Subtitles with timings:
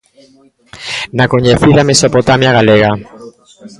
[1.17, 2.91] Na coñecida Mesopotamia galega.